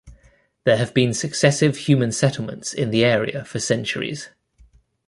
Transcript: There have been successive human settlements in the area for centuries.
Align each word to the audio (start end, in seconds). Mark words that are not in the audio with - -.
There 0.63 0.77
have 0.77 0.95
been 0.95 1.13
successive 1.13 1.77
human 1.77 2.11
settlements 2.11 2.73
in 2.73 2.89
the 2.89 3.05
area 3.05 3.45
for 3.45 3.59
centuries. 3.59 4.29